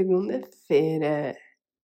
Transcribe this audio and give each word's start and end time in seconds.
segunda-feira. 0.00 1.36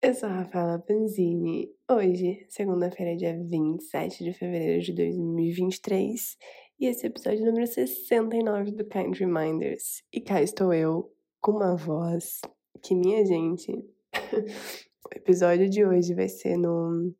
Eu 0.02 0.13
sou 0.13 0.29
a 0.29 0.43
Rafaela 0.43 0.79
Panzini. 0.79 1.70
Hoje, 1.91 2.45
segunda-feira, 2.48 3.13
dia 3.18 3.38
27 3.38 4.23
de 4.23 4.31
fevereiro 4.31 4.81
de 4.81 4.93
2023, 4.93 6.38
e 6.80 6.86
esse 6.86 7.05
é 7.05 7.09
o 7.09 7.12
episódio 7.12 7.45
número 7.45 7.67
69 7.67 8.71
do 8.71 8.86
Kind 8.86 9.17
Reminders. 9.17 10.02
E 10.13 10.21
cá 10.21 10.41
estou 10.41 10.73
eu, 10.73 11.12
com 11.41 11.57
uma 11.57 11.75
voz 11.75 12.39
que, 12.81 12.95
minha 12.95 13.25
gente, 13.25 13.73
o 14.23 15.13
episódio 15.13 15.70
de 15.70 15.86
hoje 15.86 16.13
vai 16.13 16.30
ser 16.30 16.55
no 16.55 17.13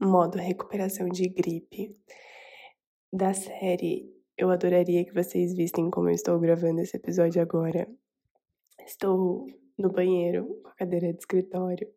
modo 0.00 0.38
recuperação 0.38 1.08
de 1.08 1.28
gripe 1.28 1.96
da 3.12 3.32
série. 3.32 4.12
Eu 4.36 4.50
adoraria 4.50 5.04
que 5.04 5.14
vocês 5.14 5.54
vissem 5.54 5.88
como 5.88 6.08
eu 6.08 6.14
estou 6.14 6.36
gravando 6.40 6.80
esse 6.80 6.96
episódio 6.96 7.40
agora. 7.40 7.88
Estou 8.84 9.46
no 9.78 9.90
banheiro, 9.90 10.46
com 10.62 10.68
a 10.68 10.74
cadeira 10.74 11.12
de 11.12 11.18
escritório, 11.18 11.88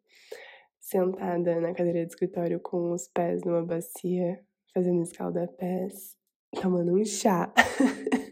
sentada 0.80 1.60
na 1.60 1.74
cadeira 1.74 2.06
de 2.06 2.12
escritório 2.12 2.60
com 2.60 2.92
os 2.92 3.08
pés 3.08 3.44
numa 3.44 3.66
bacia, 3.66 4.40
fazendo 4.74 5.02
escalda-pés, 5.02 6.16
tomando 6.62 6.94
um 6.94 7.06
chá. 7.06 7.54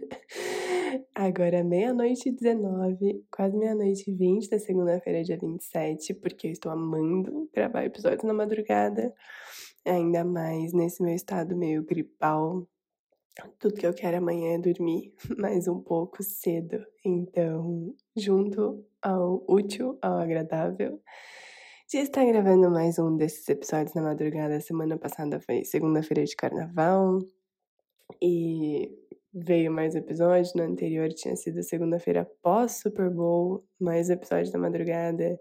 Agora, 1.14 1.64
meia-noite 1.64 2.30
e 2.30 2.32
19, 2.32 3.26
quase 3.32 3.58
meia-noite 3.58 4.10
e 4.10 4.14
20 4.14 4.50
da 4.50 4.60
segunda-feira, 4.60 5.24
dia 5.24 5.38
27, 5.38 6.14
porque 6.14 6.48
eu 6.48 6.52
estou 6.52 6.72
amando 6.72 7.50
gravar 7.54 7.86
episódios 7.86 8.24
na 8.24 8.34
madrugada, 8.34 9.12
ainda 9.86 10.24
mais 10.24 10.74
nesse 10.74 11.02
meu 11.02 11.16
estado 11.16 11.58
meio 11.58 11.84
gripal, 11.84 12.68
tudo 13.60 13.76
que 13.76 13.86
eu 13.86 13.94
quero 13.94 14.18
amanhã 14.18 14.56
é 14.56 14.58
dormir 14.58 15.14
mais 15.38 15.68
um 15.68 15.80
pouco 15.80 16.24
cedo. 16.24 16.86
Então, 17.04 17.94
junto 18.16 18.86
ao 19.02 19.44
útil, 19.48 19.98
ao 20.02 20.18
agradável, 20.18 21.00
de 21.90 21.98
estar 21.98 22.26
gravando 22.26 22.70
mais 22.70 23.00
um 23.00 23.16
desses 23.16 23.48
episódios 23.48 23.94
na 23.94 24.02
madrugada. 24.02 24.60
Semana 24.60 24.98
passada 24.98 25.40
foi 25.40 25.64
segunda-feira 25.64 26.24
de 26.24 26.36
carnaval 26.36 27.20
e 28.22 28.92
veio 29.34 29.72
mais 29.72 29.96
episódio. 29.96 30.52
No 30.56 30.64
anterior 30.64 31.10
tinha 31.10 31.36
sido 31.36 31.64
segunda-feira 31.64 32.30
pós 32.42 32.80
Super 32.82 33.10
Bowl, 33.10 33.64
mais 33.80 34.10
episódio 34.10 34.52
da 34.52 34.60
madrugada. 34.60 35.40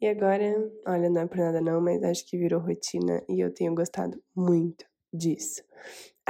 E 0.00 0.06
agora, 0.06 0.70
olha, 0.86 1.10
não 1.10 1.22
é 1.22 1.26
por 1.26 1.38
nada 1.38 1.60
não, 1.60 1.80
mas 1.80 2.02
acho 2.02 2.26
que 2.26 2.38
virou 2.38 2.60
rotina 2.60 3.22
e 3.28 3.40
eu 3.40 3.52
tenho 3.52 3.74
gostado 3.74 4.22
muito 4.34 4.84
disso. 5.12 5.62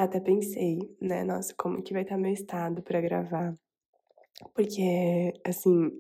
Até 0.01 0.19
pensei, 0.19 0.79
né, 0.99 1.23
nossa, 1.25 1.53
como 1.55 1.83
que 1.83 1.93
vai 1.93 2.01
estar 2.01 2.17
meu 2.17 2.33
estado 2.33 2.83
para 2.83 3.03
gravar? 3.03 3.55
Porque, 4.55 5.35
assim, 5.45 5.91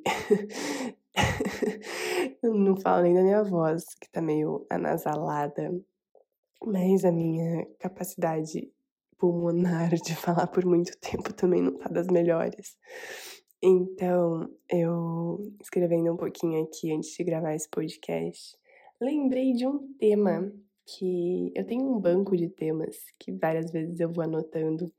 não 2.42 2.76
falo 2.76 3.02
nem 3.02 3.12
da 3.12 3.22
minha 3.22 3.44
voz, 3.44 3.84
que 4.00 4.10
tá 4.10 4.22
meio 4.22 4.64
anasalada, 4.70 5.78
mas 6.64 7.04
a 7.04 7.12
minha 7.12 7.66
capacidade 7.78 8.72
pulmonar 9.18 9.94
de 9.94 10.16
falar 10.16 10.46
por 10.46 10.64
muito 10.64 10.96
tempo 10.96 11.34
também 11.34 11.60
não 11.60 11.76
tá 11.76 11.90
das 11.90 12.06
melhores. 12.06 12.78
Então, 13.62 14.50
eu 14.66 15.42
escrevendo 15.60 16.14
um 16.14 16.16
pouquinho 16.16 16.64
aqui 16.64 16.90
antes 16.90 17.14
de 17.14 17.22
gravar 17.22 17.54
esse 17.54 17.68
podcast, 17.68 18.56
lembrei 18.98 19.52
de 19.52 19.66
um 19.66 19.92
tema 19.98 20.50
que 20.98 21.52
eu 21.54 21.64
tenho 21.64 21.84
um 21.84 22.00
banco 22.00 22.36
de 22.36 22.48
temas 22.48 22.96
que 23.18 23.30
várias 23.32 23.70
vezes 23.70 24.00
eu 24.00 24.10
vou 24.10 24.24
anotando, 24.24 24.92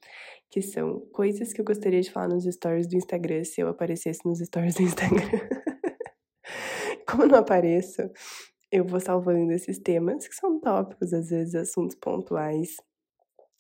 que 0.50 0.62
são 0.62 1.02
coisas 1.12 1.52
que 1.52 1.60
eu 1.60 1.66
gostaria 1.66 2.02
de 2.02 2.10
falar 2.10 2.30
nos 2.30 2.46
stories 2.46 2.88
do 2.88 2.96
Instagram 2.96 3.44
se 3.44 3.62
eu 3.62 3.68
aparecesse 3.68 4.22
nos 4.26 4.40
stories 4.40 4.76
do 4.76 4.84
Instagram. 4.84 5.28
Como 7.08 7.26
não 7.26 7.40
apareço, 7.40 8.02
eu 8.72 8.86
vou 8.86 9.00
salvando 9.02 9.52
esses 9.52 9.80
temas, 9.80 10.28
que 10.28 10.36
são 10.36 10.60
tópicos, 10.60 11.14
às 11.14 11.30
vezes 11.30 11.56
assuntos 11.56 11.96
pontuais, 11.96 12.78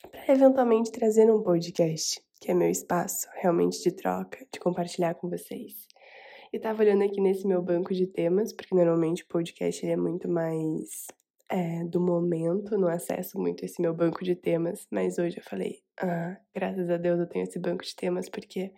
para 0.09 0.34
eventualmente 0.34 0.92
trazer 0.92 1.30
um 1.30 1.44
podcast, 1.44 2.22
que 2.40 2.50
é 2.50 2.53
meu 2.53 2.69
espaço 2.69 3.28
realmente 3.34 3.81
de 3.84 3.92
troca, 3.92 4.46
de 4.52 4.59
compartilhar 4.59 5.16
com 5.16 5.30
vocês. 5.30 5.74
E 6.53 6.59
tava 6.59 6.81
olhando 6.81 7.03
aqui 7.03 7.19
nesse 7.19 7.46
meu 7.46 7.62
banco 7.62 7.94
de 7.94 8.08
temas, 8.08 8.53
porque 8.53 8.74
normalmente 8.74 9.24
o 9.24 9.28
podcast 9.28 9.86
ele 9.86 9.94
é 9.94 9.98
muito 9.98 10.30
mais 10.30 11.08
é, 11.51 11.84
do 11.84 12.00
momento, 12.00 12.78
não 12.78 12.88
acesso 12.88 13.38
muito 13.38 13.66
esse 13.66 13.81
meu 13.81 13.94
banco 13.94 14.23
de 14.23 14.35
temas, 14.35 14.88
mas 14.89 15.17
hoje 15.17 15.38
eu 15.38 15.44
falei, 15.44 15.84
ah, 16.00 16.38
graças 16.56 16.89
a 16.89 16.95
Deus 16.95 17.19
eu 17.19 17.28
tenho 17.28 17.44
esse 17.44 17.59
banco 17.59 17.84
de 17.84 17.94
temas 17.94 18.29
porque 18.29 18.73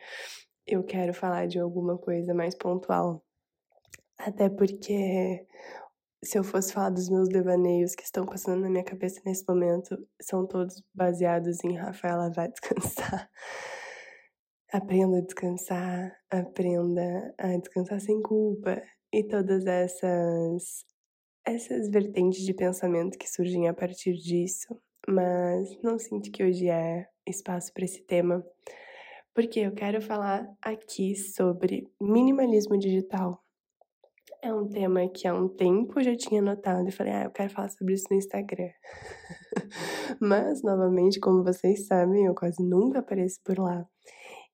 eu 0.65 0.83
quero 0.83 1.13
falar 1.13 1.47
de 1.47 1.59
alguma 1.59 1.99
coisa 1.99 2.33
mais 2.33 2.55
pontual. 2.55 3.23
Até 4.17 4.49
porque 4.49 5.45
se 6.23 6.39
eu 6.39 6.43
fosse 6.43 6.73
falar 6.73 6.89
dos 6.89 7.09
meus 7.09 7.29
devaneios 7.29 7.93
que 7.93 8.03
estão 8.03 8.25
passando 8.25 8.61
na 8.61 8.69
minha 8.69 8.83
cabeça 8.83 9.21
nesse 9.23 9.45
momento, 9.47 9.95
são 10.19 10.47
todos 10.47 10.81
baseados 10.95 11.63
em 11.63 11.75
Rafaela 11.75 12.31
vai 12.31 12.49
descansar. 12.49 13.29
Aprenda 14.73 15.19
a 15.19 15.21
descansar, 15.21 16.11
aprenda 16.31 17.35
a 17.37 17.55
descansar 17.57 18.01
sem 18.01 18.19
culpa. 18.23 18.81
E 19.13 19.23
todas 19.23 19.67
essas 19.67 20.83
essas 21.45 21.89
vertentes 21.89 22.45
de 22.45 22.53
pensamento 22.53 23.17
que 23.17 23.29
surgem 23.29 23.67
a 23.67 23.73
partir 23.73 24.13
disso, 24.13 24.77
mas 25.07 25.77
não 25.81 25.99
sinto 25.99 26.31
que 26.31 26.43
hoje 26.43 26.69
é 26.69 27.05
espaço 27.27 27.73
para 27.73 27.85
esse 27.85 28.01
tema, 28.03 28.45
porque 29.33 29.59
eu 29.59 29.73
quero 29.73 30.01
falar 30.01 30.47
aqui 30.61 31.15
sobre 31.15 31.89
minimalismo 31.99 32.77
digital. 32.77 33.41
É 34.41 34.53
um 34.53 34.67
tema 34.67 35.07
que 35.09 35.27
há 35.27 35.33
um 35.33 35.47
tempo 35.47 35.99
eu 35.99 36.03
já 36.03 36.15
tinha 36.15 36.41
notado 36.41 36.87
e 36.87 36.91
falei, 36.91 37.13
ah, 37.13 37.23
eu 37.23 37.31
quero 37.31 37.49
falar 37.49 37.69
sobre 37.69 37.93
isso 37.93 38.07
no 38.11 38.17
Instagram. 38.17 38.71
mas, 40.19 40.61
novamente, 40.61 41.19
como 41.19 41.43
vocês 41.43 41.87
sabem, 41.87 42.25
eu 42.25 42.35
quase 42.35 42.61
nunca 42.61 42.99
apareço 42.99 43.39
por 43.43 43.57
lá. 43.57 43.85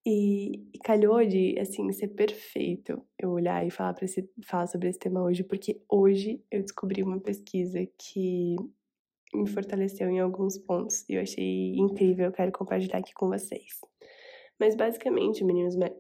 E, 0.06 0.70
e, 0.74 0.80
calhou 0.84 1.24
de, 1.26 1.60
assim, 1.60 1.92
ser 1.92 2.08
perfeito 2.10 3.02
eu 3.18 3.32
olhar 3.32 3.66
e 3.66 3.70
falar, 3.70 3.96
esse, 4.02 4.30
falar 4.46 4.68
sobre 4.68 4.90
esse 4.90 4.98
tema 4.98 5.22
hoje, 5.22 5.44
porque 5.44 5.82
hoje 5.90 6.42
eu 6.50 6.62
descobri 6.62 7.04
uma 7.04 7.20
pesquisa 7.20 7.86
que 7.98 8.56
me 9.34 9.48
fortaleceu 9.48 10.10
em 10.10 10.20
alguns 10.20 10.58
pontos 10.58 11.08
e 11.08 11.16
eu 11.16 11.22
achei 11.22 11.76
incrível, 11.76 12.26
eu 12.26 12.32
quero 12.32 12.52
compartilhar 12.52 12.98
aqui 12.98 13.14
com 13.14 13.28
vocês. 13.28 13.82
Mas 14.60 14.76
basicamente, 14.76 15.44
o 15.44 15.48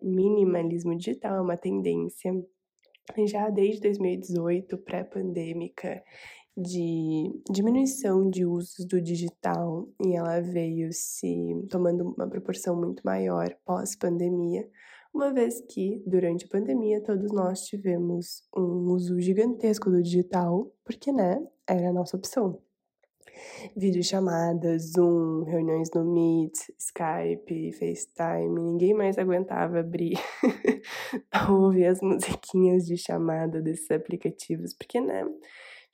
minimalismo 0.01 0.95
digital 0.95 1.37
é 1.37 1.41
uma 1.41 1.57
tendência 1.57 2.33
já 3.25 3.49
desde 3.49 3.81
2018, 3.81 4.77
pré-pandêmica, 4.79 6.03
de 6.59 7.31
diminuição 7.49 8.29
de 8.29 8.45
usos 8.45 8.85
do 8.85 9.01
digital 9.01 9.87
e 10.03 10.15
ela 10.15 10.41
veio 10.41 10.91
se 10.91 11.55
tomando 11.69 12.13
uma 12.17 12.27
proporção 12.27 12.75
muito 12.75 13.01
maior 13.05 13.55
pós-pandemia, 13.65 14.67
uma 15.13 15.33
vez 15.33 15.61
que 15.61 16.03
durante 16.05 16.45
a 16.45 16.49
pandemia 16.49 17.01
todos 17.01 17.31
nós 17.31 17.61
tivemos 17.61 18.43
um 18.55 18.91
uso 18.91 19.19
gigantesco 19.19 19.89
do 19.89 20.03
digital, 20.03 20.71
porque 20.83 21.11
né, 21.11 21.41
era 21.67 21.89
a 21.89 21.93
nossa 21.93 22.17
opção. 22.17 22.61
Videochamadas, 23.75 24.91
Zoom, 24.91 25.43
reuniões 25.43 25.89
no 25.95 26.03
Meet, 26.03 26.55
Skype, 26.77 27.71
FaceTime, 27.71 28.59
ninguém 28.59 28.93
mais 28.93 29.17
aguentava 29.17 29.79
abrir 29.79 30.17
ouvir 31.49 31.85
as 31.85 32.01
musiquinhas 32.01 32.85
de 32.85 32.97
chamada 32.97 33.61
desses 33.61 33.89
aplicativos, 33.91 34.73
porque 34.73 34.99
né, 34.99 35.23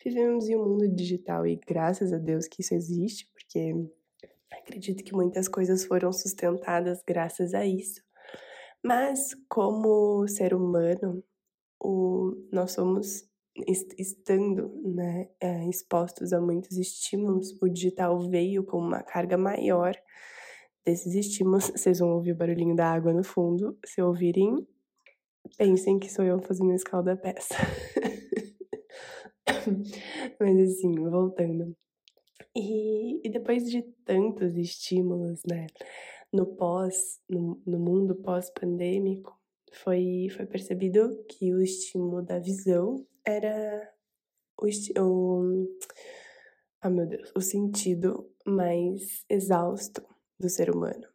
Vivemos 0.06 0.48
em 0.48 0.56
um 0.56 0.63
mundo 0.63 0.88
digital 0.88 1.48
e 1.48 1.56
graças 1.56 2.13
a 2.13 2.19
Deus 2.19 2.48
que 2.48 2.62
isso 2.62 2.75
existe, 2.75 3.28
porque 3.34 3.74
acredito 4.52 5.04
que 5.04 5.16
muitas 5.16 5.48
coisas 5.48 5.84
foram 5.84 6.13
sustentadas 6.13 7.02
graças 7.07 7.56
a 7.56 7.66
isso. 7.66 8.06
Mas, 8.84 9.36
como 9.50 10.28
ser 10.28 10.54
humano, 10.54 11.24
o, 11.81 12.36
nós 12.52 12.74
somos, 12.74 13.28
estando 13.98 14.80
né, 14.84 15.28
é, 15.42 15.68
expostos 15.68 16.34
a 16.34 16.40
muitos 16.40 16.78
estímulos, 16.78 17.60
o 17.60 17.68
digital 17.68 18.19
veio 18.30 18.63
com 18.63 18.78
uma 18.78 19.02
carga 19.02 19.40
maior 19.40 19.96
desses 20.86 21.16
estímulos. 21.16 21.72
Vocês 21.75 21.98
vão 21.98 22.10
ouvir 22.10 22.34
o 22.34 22.38
barulhinho 22.38 22.75
da 22.75 22.92
água 22.92 23.12
no 23.12 23.24
fundo. 23.24 23.75
Se 23.84 24.04
ouvirem, 24.04 24.56
pensem 25.57 25.98
que 25.98 26.12
sou 26.12 26.24
eu 26.24 26.40
fazendo 26.44 26.74
escalda 26.74 27.18
peça. 27.18 27.56
Mas 30.39 30.71
assim, 30.71 30.94
voltando. 30.95 31.75
E, 32.56 33.25
e 33.25 33.30
depois 33.30 33.69
de 33.69 33.81
tantos 34.03 34.56
estímulos, 34.56 35.42
né, 35.50 35.68
no 36.31 36.45
pós, 36.45 37.19
no, 37.30 37.62
no 37.65 37.80
mundo 37.80 38.15
pós-pandêmico, 38.15 39.38
foi, 39.71 40.27
foi 40.36 40.45
percebido 40.45 41.24
que 41.27 41.53
o 41.53 41.62
estímulo 41.62 42.21
da 42.21 42.39
visão 42.39 43.06
era 43.25 43.94
o, 44.57 44.68
o 45.01 45.68
oh 46.83 46.89
meu 46.89 47.06
Deus, 47.06 47.31
o 47.36 47.42
sentido 47.42 48.30
mais 48.45 49.25
exausto 49.30 50.01
do 50.39 50.50
ser 50.50 50.69
humano. 50.74 51.07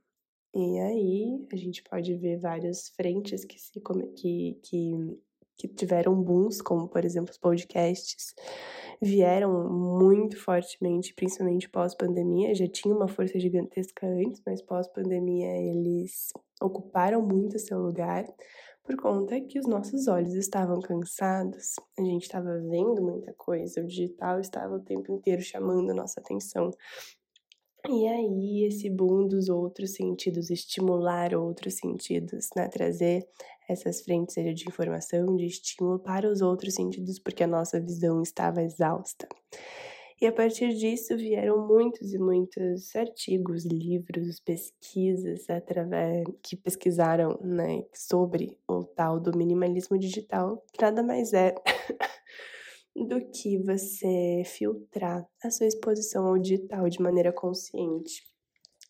E 0.54 0.78
aí 0.80 1.46
a 1.52 1.56
gente 1.56 1.82
pode 1.82 2.14
ver 2.16 2.38
várias 2.38 2.88
frentes 2.90 3.44
que 3.44 3.58
se 3.58 3.80
que, 4.16 4.58
que 4.62 5.20
que 5.60 5.68
tiveram 5.68 6.14
booms, 6.14 6.62
como 6.62 6.88
por 6.88 7.04
exemplo 7.04 7.30
os 7.30 7.38
podcasts, 7.38 8.34
vieram 9.00 9.68
muito 9.68 10.38
fortemente, 10.38 11.14
principalmente 11.14 11.68
pós-pandemia. 11.68 12.54
Já 12.54 12.66
tinha 12.66 12.94
uma 12.94 13.08
força 13.08 13.38
gigantesca 13.38 14.06
antes, 14.06 14.40
mas 14.46 14.62
pós-pandemia 14.62 15.48
eles 15.56 16.32
ocuparam 16.60 17.20
muito 17.22 17.58
seu 17.58 17.78
lugar 17.78 18.24
por 18.82 18.96
conta 18.96 19.40
que 19.40 19.58
os 19.58 19.66
nossos 19.66 20.08
olhos 20.08 20.34
estavam 20.34 20.80
cansados, 20.80 21.74
a 21.98 22.02
gente 22.02 22.22
estava 22.22 22.58
vendo 22.58 23.02
muita 23.02 23.32
coisa, 23.34 23.80
o 23.80 23.86
digital 23.86 24.40
estava 24.40 24.74
o 24.74 24.80
tempo 24.80 25.12
inteiro 25.12 25.42
chamando 25.42 25.90
a 25.90 25.94
nossa 25.94 26.18
atenção. 26.18 26.70
E 27.88 28.06
aí, 28.06 28.64
esse 28.66 28.90
boom 28.90 29.26
dos 29.26 29.48
outros 29.48 29.94
sentidos, 29.94 30.50
estimular 30.50 31.34
outros 31.34 31.74
sentidos, 31.74 32.48
né? 32.54 32.68
Trazer 32.68 33.26
essas 33.68 34.02
frentes 34.02 34.34
seja 34.34 34.52
de 34.52 34.68
informação, 34.68 35.36
de 35.36 35.46
estímulo 35.46 35.98
para 35.98 36.30
os 36.30 36.42
outros 36.42 36.74
sentidos, 36.74 37.18
porque 37.18 37.44
a 37.44 37.46
nossa 37.46 37.80
visão 37.80 38.20
estava 38.22 38.62
exausta. 38.62 39.28
E 40.20 40.26
a 40.26 40.32
partir 40.32 40.74
disso 40.74 41.16
vieram 41.16 41.66
muitos 41.66 42.12
e 42.12 42.18
muitos 42.18 42.94
artigos, 42.94 43.64
livros, 43.64 44.38
pesquisas 44.40 45.48
através 45.48 46.26
que 46.42 46.56
pesquisaram 46.56 47.38
né, 47.42 47.84
sobre 47.94 48.58
o 48.68 48.84
tal 48.84 49.18
do 49.18 49.34
minimalismo 49.34 49.98
digital, 49.98 50.62
que 50.74 50.82
nada 50.82 51.02
mais 51.02 51.32
é 51.32 51.54
do 52.94 53.20
que 53.30 53.58
você 53.58 54.42
filtrar 54.44 55.26
a 55.42 55.50
sua 55.50 55.66
exposição 55.66 56.26
ao 56.26 56.38
digital 56.38 56.88
de 56.88 57.00
maneira 57.00 57.32
consciente. 57.32 58.22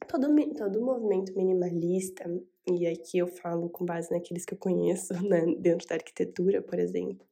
Todo, 0.08 0.29
todo 0.56 0.85
movimento 0.85 1.37
minimalista, 1.37 2.25
e 2.67 2.87
aqui 2.87 3.19
eu 3.19 3.26
falo 3.26 3.69
com 3.69 3.85
base 3.85 4.11
naqueles 4.11 4.44
que 4.44 4.55
eu 4.55 4.58
conheço, 4.58 5.12
né, 5.23 5.44
dentro 5.58 5.87
da 5.87 5.97
arquitetura, 5.97 6.62
por 6.62 6.79
exemplo, 6.79 7.26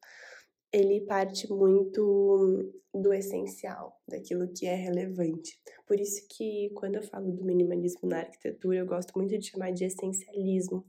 ele 0.73 1.01
parte 1.03 1.51
muito 1.51 2.71
do 2.93 3.13
essencial, 3.13 3.99
daquilo 4.07 4.53
que 4.53 4.67
é 4.67 4.75
relevante. 4.75 5.59
Por 5.87 5.99
isso 5.99 6.27
que 6.29 6.71
quando 6.75 6.97
eu 6.97 7.03
falo 7.03 7.33
do 7.33 7.45
minimalismo 7.45 8.09
na 8.09 8.19
arquitetura, 8.19 8.79
eu 8.79 8.87
gosto 8.87 9.13
muito 9.17 9.37
de 9.39 9.51
chamar 9.51 9.73
de 9.73 9.85
essencialismo, 9.85 10.85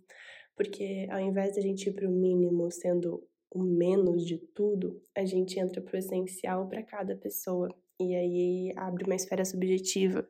porque 0.56 1.08
ao 1.10 1.20
invés 1.20 1.54
de 1.54 1.60
a 1.60 1.64
gente 1.64 1.88
ir 1.88 1.94
para 1.94 2.08
o 2.08 2.12
mínimo 2.12 2.70
sendo 2.72 3.24
o 3.52 3.64
menos 3.64 4.26
de 4.26 4.38
tudo, 4.38 5.02
a 5.16 5.26
gente 5.26 5.60
entra 5.60 5.82
para 5.82 5.96
o 5.96 6.00
essencial 6.00 6.68
para 6.68 6.84
cada 6.84 7.16
pessoa. 7.16 7.70
E 8.00 8.16
aí 8.16 8.74
abre 8.78 9.04
uma 9.04 9.16
esfera 9.16 9.44
subjetiva, 9.44 10.26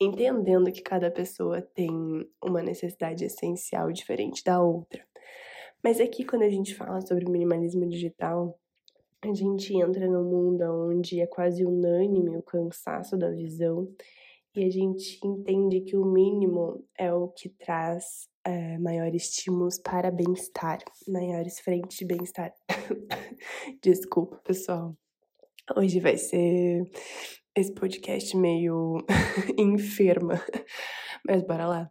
entendendo 0.00 0.72
que 0.72 0.80
cada 0.80 1.10
pessoa 1.10 1.60
tem 1.60 1.90
uma 2.42 2.62
necessidade 2.62 3.24
essencial 3.24 3.92
diferente 3.92 4.42
da 4.42 4.62
outra. 4.62 5.04
Mas 5.84 6.00
aqui, 6.00 6.24
quando 6.24 6.42
a 6.42 6.48
gente 6.48 6.74
fala 6.74 7.00
sobre 7.00 7.28
minimalismo 7.28 7.86
digital, 7.86 8.58
a 9.20 9.34
gente 9.34 9.76
entra 9.76 10.08
num 10.08 10.24
mundo 10.24 10.62
onde 10.88 11.20
é 11.20 11.26
quase 11.26 11.64
unânime 11.64 12.36
o 12.36 12.42
cansaço 12.42 13.16
da 13.16 13.30
visão 13.30 13.88
e 14.54 14.64
a 14.64 14.70
gente 14.70 15.18
entende 15.24 15.80
que 15.80 15.96
o 15.96 16.04
mínimo 16.04 16.84
é 16.98 17.12
o 17.12 17.28
que 17.28 17.48
traz 17.48 18.28
é, 18.44 18.76
maiores 18.78 19.30
estímulos 19.30 19.78
para 19.78 20.10
bem-estar, 20.10 20.78
maiores 21.08 21.58
frentes 21.60 21.96
de 21.96 22.04
bem-estar. 22.04 22.52
Desculpa, 23.82 24.36
pessoal. 24.44 24.94
Hoje 25.76 26.00
vai 26.00 26.18
ser 26.18 26.82
esse 27.56 27.72
podcast 27.72 28.36
meio 28.36 28.98
enferma, 29.56 30.34
mas 31.26 31.42
bora 31.42 31.66
lá. 31.66 31.90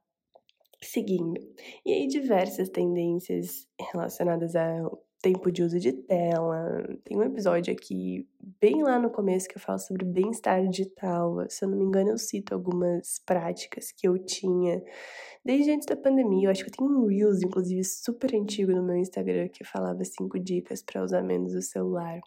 Seguindo. 0.84 1.40
E 1.86 1.94
aí, 1.94 2.08
diversas 2.08 2.70
tendências 2.70 3.68
relacionadas 3.92 4.56
ao 4.56 5.04
tempo 5.22 5.52
de 5.52 5.64
uso 5.64 5.80
de 5.80 5.94
tela. 5.94 6.84
Tem 7.04 7.18
um 7.18 7.24
episódio 7.24 7.74
aqui, 7.74 8.28
bem 8.60 8.82
lá 8.82 8.98
no 9.00 9.10
começo, 9.10 9.48
que 9.48 9.58
eu 9.58 9.62
falo 9.62 9.80
sobre 9.80 10.04
bem-estar 10.04 10.68
digital. 10.68 11.46
Se 11.50 11.64
eu 11.64 11.70
não 11.70 11.78
me 11.78 11.86
engano, 11.86 12.10
eu 12.10 12.18
cito 12.18 12.54
algumas 12.54 13.20
práticas 13.26 13.92
que 13.92 14.08
eu 14.08 14.18
tinha 14.18 14.84
desde 15.46 15.72
antes 15.72 15.86
da 15.86 15.96
pandemia. 15.96 16.48
Eu 16.48 16.52
acho 16.52 16.64
que 16.64 16.70
eu 16.70 16.76
tenho 16.76 16.90
um 16.90 17.06
Reels, 17.06 17.42
inclusive, 17.42 17.84
super 17.84 18.36
antigo 18.36 18.72
no 18.72 18.84
meu 18.84 18.96
Instagram, 18.96 19.48
que 19.50 19.64
falava 19.64 20.04
cinco 20.04 20.40
dicas 20.40 20.82
para 20.82 21.04
usar 21.04 21.22
menos 21.22 21.54
o 21.54 21.62
celular. 21.62 22.20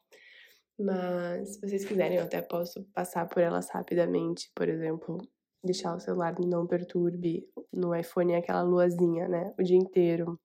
Mas, 0.78 1.54
se 1.54 1.60
vocês 1.60 1.84
quiserem, 1.84 2.18
eu 2.18 2.24
até 2.24 2.40
posso 2.42 2.84
passar 2.94 3.28
por 3.28 3.42
elas 3.42 3.68
rapidamente. 3.70 4.50
Por 4.54 4.68
exemplo, 4.68 5.18
deixar 5.62 5.94
o 5.96 6.00
celular 6.00 6.34
não 6.38 6.66
perturbe. 6.66 7.48
No 7.72 7.94
iPhone 7.94 8.32
é 8.32 8.38
aquela 8.38 8.62
luazinha, 8.62 9.28
né? 9.28 9.52
O 9.58 9.62
dia 9.62 9.76
inteiro 9.76 10.38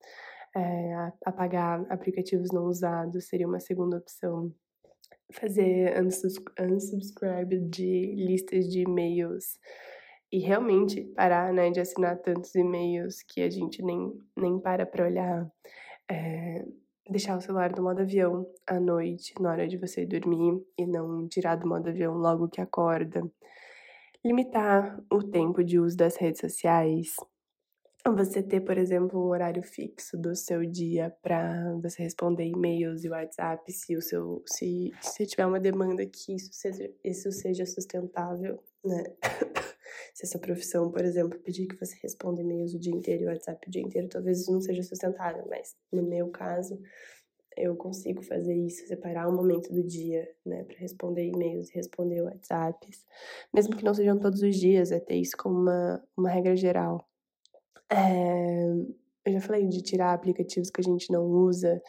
é, 0.56 1.12
apagar 1.24 1.84
aplicativos 1.90 2.50
não 2.52 2.64
usados 2.64 3.26
seria 3.26 3.46
uma 3.46 3.60
segunda 3.60 3.96
opção. 3.96 4.52
Fazer 5.32 5.94
unsubscribe 6.02 7.60
de 7.68 8.14
listas 8.16 8.68
de 8.68 8.82
e-mails 8.82 9.58
e 10.32 10.38
realmente 10.38 11.02
parar 11.16 11.52
né, 11.52 11.70
de 11.70 11.80
assinar 11.80 12.18
tantos 12.18 12.54
e-mails 12.54 13.22
que 13.22 13.40
a 13.40 13.50
gente 13.50 13.82
nem, 13.82 14.12
nem 14.36 14.58
para 14.60 14.86
para 14.86 15.06
olhar. 15.06 15.50
É, 16.10 16.64
deixar 17.08 17.36
o 17.36 17.40
celular 17.40 17.74
no 17.76 17.82
modo 17.82 18.02
avião 18.02 18.46
à 18.66 18.78
noite, 18.78 19.34
na 19.40 19.50
hora 19.50 19.66
de 19.66 19.76
você 19.76 20.06
dormir, 20.06 20.62
e 20.78 20.86
não 20.86 21.28
tirar 21.28 21.56
do 21.56 21.68
modo 21.68 21.88
avião 21.88 22.14
logo 22.14 22.48
que 22.48 22.60
acorda. 22.60 23.22
Limitar 24.24 25.02
o 25.10 25.22
tempo 25.22 25.64
de 25.64 25.78
uso 25.78 25.96
das 25.96 26.16
redes 26.16 26.40
sociais, 26.40 27.16
você 28.08 28.42
ter, 28.42 28.60
por 28.60 28.78
exemplo, 28.78 29.20
um 29.20 29.28
horário 29.28 29.62
fixo 29.62 30.16
do 30.16 30.34
seu 30.34 30.64
dia 30.64 31.14
para 31.22 31.76
você 31.82 32.02
responder 32.02 32.44
e-mails 32.44 33.04
e 33.04 33.10
WhatsApp, 33.10 33.70
se 33.72 33.96
o 33.96 34.00
seu 34.00 34.42
se, 34.46 34.90
se 35.00 35.26
tiver 35.26 35.46
uma 35.46 35.60
demanda 35.60 36.04
que 36.06 36.34
isso 36.34 36.50
seja, 36.52 36.90
isso 37.04 37.30
seja 37.30 37.66
sustentável, 37.66 38.62
né? 38.84 39.04
se 40.14 40.24
essa 40.24 40.38
profissão, 40.38 40.90
por 40.90 41.04
exemplo, 41.04 41.38
pedir 41.40 41.66
que 41.66 41.78
você 41.78 41.96
responda 42.02 42.40
e-mails 42.40 42.74
o 42.74 42.78
dia 42.78 42.94
inteiro 42.94 43.24
e 43.24 43.26
WhatsApp 43.26 43.68
o 43.68 43.70
dia 43.70 43.82
inteiro, 43.82 44.08
talvez 44.08 44.40
isso 44.40 44.52
não 44.52 44.60
seja 44.60 44.82
sustentável, 44.82 45.44
mas 45.48 45.76
no 45.92 46.02
meu 46.02 46.28
caso, 46.30 46.80
eu 47.56 47.76
consigo 47.76 48.22
fazer 48.22 48.54
isso, 48.54 48.86
separar 48.86 49.28
um 49.28 49.36
momento 49.36 49.72
do 49.72 49.82
dia, 49.82 50.28
né, 50.46 50.64
para 50.64 50.78
responder 50.78 51.26
e-mails 51.26 51.68
e 51.70 51.74
responder 51.74 52.22
WhatsApps, 52.22 53.04
mesmo 53.52 53.76
que 53.76 53.84
não 53.84 53.92
sejam 53.92 54.18
todos 54.18 54.42
os 54.42 54.56
dias, 54.56 54.90
é 54.92 55.00
ter 55.00 55.16
isso 55.16 55.36
como 55.36 55.58
uma, 55.58 56.02
uma 56.16 56.30
regra 56.30 56.56
geral. 56.56 57.09
É, 57.90 58.64
eu 59.26 59.32
já 59.32 59.40
falei 59.40 59.66
de 59.66 59.82
tirar 59.82 60.12
aplicativos 60.12 60.70
que 60.70 60.80
a 60.80 60.84
gente 60.84 61.12
não 61.12 61.24
usa, 61.24 61.82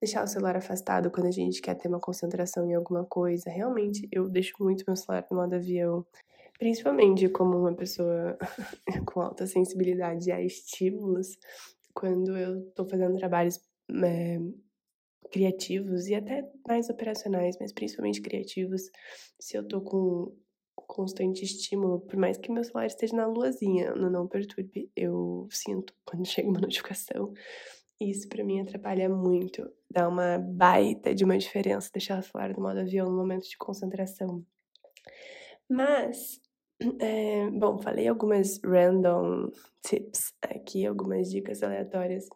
deixar 0.00 0.24
o 0.24 0.28
celular 0.28 0.56
afastado 0.56 1.10
quando 1.10 1.26
a 1.26 1.32
gente 1.32 1.60
quer 1.60 1.74
ter 1.74 1.88
uma 1.88 2.00
concentração 2.00 2.64
em 2.66 2.74
alguma 2.74 3.04
coisa. 3.04 3.50
Realmente, 3.50 4.08
eu 4.12 4.28
deixo 4.28 4.54
muito 4.60 4.84
meu 4.86 4.96
celular 4.96 5.26
no 5.30 5.36
modo 5.36 5.54
avião, 5.54 6.06
principalmente 6.58 7.28
como 7.28 7.58
uma 7.58 7.74
pessoa 7.74 8.38
com 9.12 9.20
alta 9.20 9.46
sensibilidade 9.46 10.30
a 10.30 10.40
estímulos, 10.40 11.36
quando 11.92 12.36
eu 12.36 12.62
tô 12.72 12.84
fazendo 12.86 13.16
trabalhos 13.18 13.60
é, 14.04 14.38
criativos 15.30 16.06
e 16.06 16.14
até 16.14 16.48
mais 16.66 16.88
operacionais, 16.88 17.56
mas 17.60 17.72
principalmente 17.72 18.20
criativos, 18.20 18.90
se 19.38 19.56
eu 19.56 19.66
tô 19.66 19.80
com 19.80 20.32
constante 20.76 21.44
estímulo, 21.44 22.00
por 22.00 22.16
mais 22.16 22.36
que 22.36 22.50
meu 22.50 22.64
celular 22.64 22.86
esteja 22.86 23.16
na 23.16 23.26
luazinha, 23.26 23.94
no 23.94 24.10
não 24.10 24.26
perturbe, 24.26 24.90
eu 24.96 25.46
sinto 25.50 25.94
quando 26.04 26.26
chega 26.28 26.48
uma 26.48 26.60
notificação. 26.60 27.32
Isso 28.00 28.28
para 28.28 28.44
mim 28.44 28.60
atrapalha 28.60 29.08
muito, 29.08 29.70
dá 29.90 30.08
uma 30.08 30.38
baita 30.38 31.14
de 31.14 31.24
uma 31.24 31.38
diferença 31.38 31.90
deixar 31.92 32.18
o 32.18 32.22
celular 32.22 32.52
no 32.54 32.62
modo 32.62 32.80
avião 32.80 33.06
no 33.08 33.16
momento 33.16 33.48
de 33.48 33.56
concentração. 33.56 34.44
Mas, 35.68 36.40
é, 37.00 37.48
bom, 37.50 37.78
falei 37.78 38.08
algumas 38.08 38.60
random 38.62 39.50
tips 39.86 40.34
aqui, 40.42 40.84
algumas 40.86 41.30
dicas 41.30 41.62
aleatórias 41.62 42.28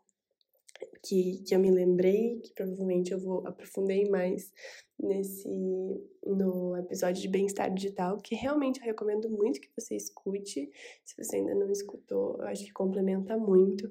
que, 1.05 1.43
que 1.47 1.55
eu 1.55 1.59
me 1.59 1.71
lembrei, 1.71 2.41
que 2.41 2.53
provavelmente 2.55 3.13
eu 3.13 3.19
vou 3.19 3.47
aprofundei 3.47 4.09
mais 4.09 4.53
nesse 5.01 5.49
no 6.27 6.77
episódio 6.77 7.23
de 7.23 7.29
bem-estar 7.29 7.73
digital, 7.73 8.19
que 8.19 8.35
realmente 8.35 8.81
eu 8.81 8.87
recomendo 8.87 9.31
muito 9.31 9.61
que 9.61 9.71
você 9.77 9.97
escute. 9.97 10.71
Se 11.05 11.17
você 11.17 11.37
ainda 11.37 11.55
não 11.55 11.71
escutou, 11.71 12.37
eu 12.39 12.47
acho 12.49 12.65
que 12.65 12.73
complementa 12.73 13.37
muito. 13.37 13.91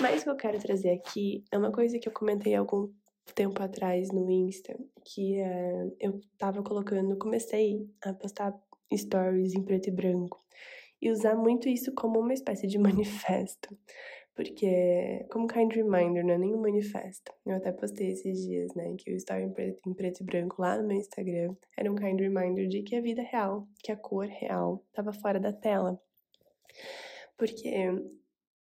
Mas 0.00 0.22
o 0.22 0.24
que 0.24 0.30
eu 0.30 0.36
quero 0.36 0.58
trazer 0.58 0.90
aqui 0.90 1.44
é 1.52 1.58
uma 1.58 1.70
coisa 1.70 1.98
que 1.98 2.08
eu 2.08 2.12
comentei 2.12 2.54
algum 2.54 2.90
tempo 3.34 3.62
atrás 3.62 4.10
no 4.10 4.30
Insta, 4.30 4.76
que 5.04 5.38
é, 5.38 5.90
eu 6.00 6.20
tava 6.38 6.62
colocando, 6.62 7.16
comecei 7.16 7.88
a 8.02 8.12
postar 8.12 8.54
stories 8.94 9.54
em 9.54 9.62
preto 9.62 9.88
e 9.88 9.92
branco 9.92 10.40
e 11.00 11.10
usar 11.10 11.34
muito 11.34 11.68
isso 11.68 11.92
como 11.92 12.20
uma 12.20 12.32
espécie 12.32 12.66
de 12.66 12.78
manifesto. 12.78 13.76
Porque, 14.36 15.26
como 15.30 15.46
kind 15.46 15.72
reminder, 15.72 16.22
não 16.22 16.34
é 16.34 16.38
nenhum 16.38 16.60
manifesto. 16.60 17.32
Eu 17.46 17.56
até 17.56 17.72
postei 17.72 18.10
esses 18.10 18.42
dias, 18.42 18.74
né, 18.74 18.94
que 18.98 19.10
eu 19.10 19.16
estava 19.16 19.40
em 19.40 19.50
preto, 19.50 19.80
em 19.88 19.94
preto 19.94 20.20
e 20.20 20.24
branco 20.24 20.60
lá 20.60 20.76
no 20.76 20.86
meu 20.86 20.98
Instagram. 20.98 21.56
Era 21.74 21.90
um 21.90 21.94
kind 21.94 22.20
reminder 22.20 22.68
de 22.68 22.82
que 22.82 22.94
a 22.94 23.00
vida 23.00 23.22
real, 23.22 23.66
que 23.82 23.90
a 23.90 23.96
cor 23.96 24.26
real, 24.26 24.84
estava 24.88 25.10
fora 25.14 25.40
da 25.40 25.54
tela. 25.54 25.98
Porque 27.38 27.70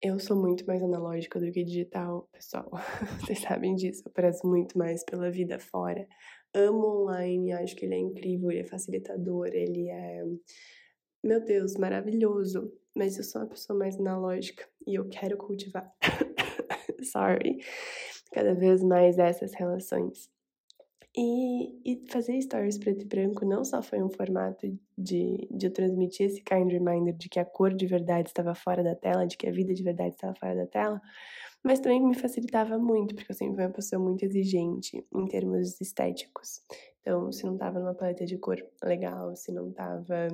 Eu 0.01 0.19
sou 0.19 0.37
muito 0.41 0.65
mais 0.67 0.83
analógica 0.83 1.41
do 1.41 1.51
que 1.53 1.65
digital, 1.65 2.29
pessoal. 2.33 2.71
Vocês 3.21 3.41
sabem 3.41 3.75
disso. 3.75 4.03
Eu 4.07 4.13
prezo 4.13 4.47
muito 4.47 4.79
mais 4.79 5.05
pela 5.05 5.31
vida 5.31 5.59
fora. 5.59 6.09
Amo 6.55 7.03
online, 7.03 7.53
acho 7.53 7.77
que 7.77 7.85
ele 7.85 7.95
é 7.95 7.99
incrível, 7.99 8.51
ele 8.51 8.61
é 8.61 8.65
facilitador, 8.65 9.49
ele 9.49 9.91
é. 9.91 10.25
Meu 11.23 11.45
Deus, 11.45 11.77
maravilhoso. 11.77 12.73
Mas 12.97 13.19
eu 13.19 13.25
sou 13.25 13.43
uma 13.43 13.49
pessoa 13.49 13.79
mais 13.79 13.99
analógica 13.99 14.67
e 14.89 14.95
eu 14.95 15.07
quero 15.09 15.37
cultivar. 15.37 15.93
Sorry. 17.05 17.59
Cada 18.33 18.55
vez 18.55 18.83
mais 18.83 19.19
essas 19.19 19.53
relações. 19.53 20.31
E, 21.17 21.81
e 21.85 22.07
fazer 22.11 22.41
stories 22.41 22.79
preto 22.79 23.03
e 23.03 23.05
branco 23.05 23.45
não 23.45 23.65
só 23.65 23.83
foi 23.83 24.03
um 24.03 24.09
formato 24.09 24.67
de, 24.97 25.49
de 25.51 25.67
eu 25.67 25.73
transmitir 25.73 26.27
esse 26.27 26.41
kind 26.43 26.71
reminder 26.71 27.15
de 27.15 27.29
que 27.29 27.41
a 27.41 27.45
cor 27.45 27.75
de 27.75 27.87
verdade 27.87 28.29
estava 28.29 28.55
fora 28.55 28.83
da 28.83 28.95
tela, 28.95 29.27
de 29.27 29.37
que 29.37 29.49
a 29.49 29.51
vida 29.51 29.75
de 29.75 29.83
verdade 29.83 30.15
estava 30.15 30.35
fora 30.35 30.55
da 30.55 30.67
tela, 30.67 31.01
mas 31.63 31.81
também 31.81 32.01
me 32.01 32.15
facilitava 32.15 32.79
muito, 32.79 33.15
porque 33.15 33.33
eu 33.33 33.37
sempre 33.37 33.57
fui 33.57 33.65
uma 33.65 33.73
pessoa 33.73 34.01
muito 34.01 34.25
exigente 34.25 35.05
em 35.13 35.27
termos 35.27 35.81
estéticos. 35.81 36.63
Então, 37.01 37.31
se 37.33 37.45
não 37.45 37.55
estava 37.55 37.79
numa 37.79 37.95
paleta 37.95 38.25
de 38.25 38.37
cor 38.37 38.59
legal, 38.83 39.35
se 39.35 39.53
não 39.53 39.71
estava 39.71 40.29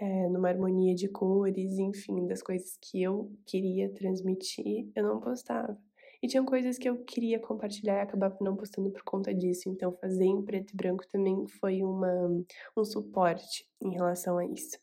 é, 0.00 0.28
numa 0.28 0.48
harmonia 0.48 0.94
de 0.94 1.08
cores, 1.08 1.78
enfim, 1.78 2.26
das 2.26 2.42
coisas 2.42 2.76
que 2.80 3.02
eu 3.02 3.32
queria 3.46 3.92
transmitir, 3.92 4.90
eu 4.94 5.02
não 5.02 5.20
postava. 5.20 5.76
E 6.22 6.26
tinham 6.26 6.46
coisas 6.46 6.78
que 6.78 6.88
eu 6.88 7.04
queria 7.04 7.38
compartilhar 7.38 7.98
e 7.98 8.00
acabava 8.00 8.38
não 8.40 8.56
postando 8.56 8.90
por 8.90 9.02
conta 9.02 9.34
disso. 9.34 9.68
Então, 9.68 9.92
fazer 9.92 10.24
em 10.24 10.42
preto 10.42 10.72
e 10.72 10.76
branco 10.76 11.06
também 11.08 11.46
foi 11.60 11.82
uma, 11.82 12.44
um 12.74 12.84
suporte 12.84 13.66
em 13.82 13.92
relação 13.92 14.38
a 14.38 14.46
isso. 14.46 14.78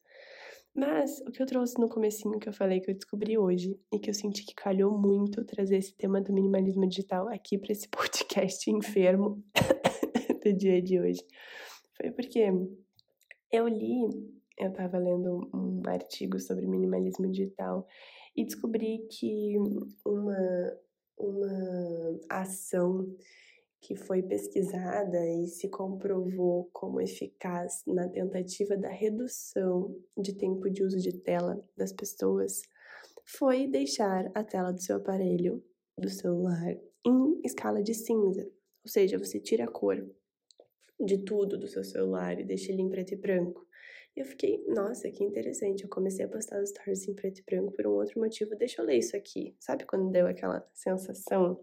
Mas 0.73 1.19
o 1.21 1.31
que 1.31 1.41
eu 1.41 1.45
trouxe 1.45 1.79
no 1.79 1.89
comecinho 1.89 2.39
que 2.39 2.47
eu 2.47 2.53
falei 2.53 2.79
que 2.79 2.91
eu 2.91 2.95
descobri 2.95 3.37
hoje 3.37 3.77
e 3.91 3.99
que 3.99 4.09
eu 4.09 4.13
senti 4.13 4.45
que 4.45 4.55
calhou 4.55 4.97
muito 4.97 5.43
trazer 5.43 5.77
esse 5.77 5.93
tema 5.95 6.21
do 6.21 6.31
minimalismo 6.31 6.87
digital 6.87 7.27
aqui 7.27 7.57
para 7.57 7.73
esse 7.73 7.89
podcast 7.91 8.69
enfermo 8.69 9.43
do 10.43 10.53
dia 10.53 10.81
de 10.81 10.99
hoje 10.99 11.21
foi 11.95 12.11
porque 12.11 12.51
eu 13.51 13.67
li, 13.67 14.01
eu 14.57 14.73
tava 14.73 14.97
lendo 14.97 15.49
um 15.53 15.81
artigo 15.85 16.39
sobre 16.39 16.67
minimalismo 16.67 17.29
digital 17.29 17.87
e 18.35 18.45
descobri 18.45 19.07
que 19.09 19.55
uma 20.05 20.79
uma 21.17 22.19
ação 22.29 23.05
que 23.79 23.95
foi 23.95 24.21
pesquisada 24.21 25.19
e 25.27 25.47
se 25.47 25.69
comprovou 25.69 26.69
como 26.71 27.01
eficaz 27.01 27.83
na 27.87 28.07
tentativa 28.09 28.77
da 28.77 28.89
redução 28.89 29.95
de 30.17 30.33
tempo 30.33 30.69
de 30.69 30.83
uso 30.83 30.97
de 30.97 31.13
tela 31.13 31.63
das 31.75 31.91
pessoas 31.91 32.61
foi 33.25 33.67
deixar 33.67 34.31
a 34.35 34.43
tela 34.43 34.71
do 34.71 34.81
seu 34.81 34.97
aparelho, 34.97 35.63
do 35.97 36.09
celular, 36.09 36.75
em 37.05 37.41
escala 37.43 37.81
de 37.81 37.93
cinza. 37.93 38.43
Ou 38.83 38.89
seja, 38.89 39.17
você 39.17 39.39
tira 39.39 39.65
a 39.65 39.71
cor 39.71 39.97
de 41.05 41.19
tudo 41.23 41.57
do 41.57 41.67
seu 41.67 41.83
celular 41.83 42.39
e 42.39 42.43
deixa 42.43 42.71
ele 42.71 42.81
em 42.81 42.89
preto 42.89 43.13
e 43.13 43.17
branco. 43.17 43.65
E 44.15 44.19
eu 44.19 44.25
fiquei, 44.25 44.63
nossa, 44.67 45.09
que 45.09 45.23
interessante. 45.23 45.83
Eu 45.83 45.89
comecei 45.89 46.25
a 46.25 46.27
postar 46.27 46.61
os 46.61 46.69
stories 46.69 47.07
em 47.07 47.13
preto 47.13 47.39
e 47.39 47.43
branco 47.43 47.71
por 47.71 47.87
um 47.87 47.91
outro 47.91 48.19
motivo. 48.19 48.55
Deixa 48.57 48.81
eu 48.81 48.85
ler 48.85 48.97
isso 48.97 49.15
aqui. 49.15 49.55
Sabe 49.59 49.85
quando 49.85 50.11
deu 50.11 50.27
aquela 50.27 50.67
sensação? 50.73 51.59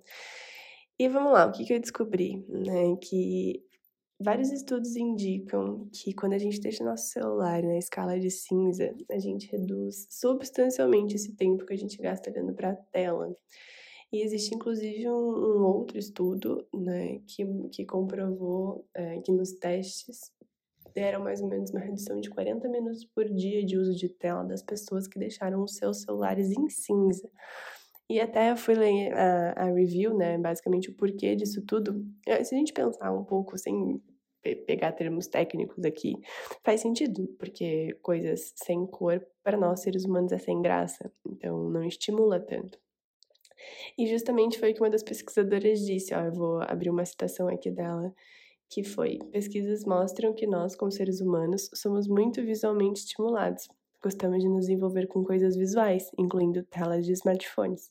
E 0.98 1.08
vamos 1.08 1.32
lá, 1.32 1.46
o 1.46 1.52
que, 1.52 1.64
que 1.64 1.74
eu 1.74 1.80
descobri? 1.80 2.44
Né? 2.48 2.96
Que 3.02 3.62
vários 4.18 4.50
estudos 4.50 4.96
indicam 4.96 5.88
que 5.92 6.12
quando 6.12 6.32
a 6.32 6.38
gente 6.38 6.58
deixa 6.58 6.82
nosso 6.82 7.08
celular 7.08 7.62
na 7.62 7.78
escala 7.78 8.18
de 8.18 8.30
cinza, 8.30 8.92
a 9.10 9.18
gente 9.18 9.50
reduz 9.50 10.06
substancialmente 10.10 11.14
esse 11.14 11.36
tempo 11.36 11.64
que 11.64 11.74
a 11.74 11.78
gente 11.78 12.00
gasta 12.00 12.30
olhando 12.30 12.54
para 12.54 12.70
a 12.70 12.76
tela. 12.76 13.36
E 14.12 14.22
existe 14.22 14.54
inclusive 14.54 15.08
um, 15.08 15.12
um, 15.12 15.64
outro 15.66 15.98
estudo 15.98 16.66
né, 16.72 17.20
que, 17.26 17.44
que 17.70 17.84
comprovou 17.84 18.86
é, 18.94 19.20
que 19.20 19.30
nos 19.30 19.52
testes 19.52 20.32
deram 20.94 21.22
mais 21.22 21.40
ou 21.42 21.48
menos 21.48 21.70
uma 21.70 21.80
redução 21.80 22.18
de 22.18 22.30
40 22.30 22.68
minutos 22.68 23.04
por 23.04 23.24
dia 23.28 23.64
de 23.64 23.76
uso 23.76 23.94
de 23.94 24.08
tela 24.08 24.42
das 24.44 24.62
pessoas 24.62 25.06
que 25.06 25.18
deixaram 25.18 25.62
os 25.62 25.74
seus 25.74 26.02
celulares 26.02 26.50
em 26.50 26.68
cinza. 26.70 27.30
E 28.10 28.18
até 28.20 28.50
eu 28.50 28.56
fui 28.56 28.74
ler 28.74 29.12
a, 29.12 29.52
a 29.52 29.64
review, 29.66 30.16
né, 30.16 30.38
basicamente 30.38 30.90
o 30.90 30.94
porquê 30.94 31.36
disso 31.36 31.62
tudo. 31.66 32.02
É, 32.26 32.42
se 32.42 32.54
a 32.54 32.58
gente 32.58 32.72
pensar 32.72 33.12
um 33.12 33.24
pouco 33.24 33.58
sem 33.58 34.02
pegar 34.66 34.92
termos 34.92 35.26
técnicos 35.26 35.84
aqui, 35.84 36.14
faz 36.64 36.80
sentido, 36.80 37.28
porque 37.38 37.98
coisas 38.00 38.54
sem 38.56 38.86
cor 38.86 39.22
para 39.42 39.58
nós 39.58 39.82
seres 39.82 40.04
humanos 40.04 40.32
é 40.32 40.38
sem 40.38 40.62
graça, 40.62 41.12
então 41.26 41.68
não 41.68 41.84
estimula 41.84 42.40
tanto. 42.40 42.78
E 43.96 44.06
justamente 44.06 44.58
foi 44.58 44.72
o 44.72 44.74
que 44.74 44.80
uma 44.80 44.90
das 44.90 45.02
pesquisadoras 45.02 45.80
disse, 45.80 46.14
ó, 46.14 46.20
eu 46.24 46.32
vou 46.32 46.60
abrir 46.62 46.90
uma 46.90 47.04
citação 47.04 47.48
aqui 47.48 47.70
dela, 47.70 48.12
que 48.68 48.84
foi: 48.84 49.18
pesquisas 49.30 49.84
mostram 49.84 50.34
que 50.34 50.46
nós, 50.46 50.76
como 50.76 50.90
seres 50.90 51.20
humanos, 51.20 51.70
somos 51.74 52.06
muito 52.06 52.42
visualmente 52.42 53.00
estimulados. 53.00 53.68
Gostamos 54.02 54.42
de 54.42 54.48
nos 54.48 54.68
envolver 54.68 55.06
com 55.08 55.24
coisas 55.24 55.56
visuais, 55.56 56.10
incluindo 56.16 56.62
telas 56.64 57.04
de 57.04 57.12
smartphones. 57.12 57.90